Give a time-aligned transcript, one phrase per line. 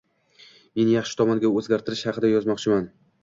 [0.79, 2.89] Men yaxshi tomonga o’zgartirish haqida yozmoqchiman.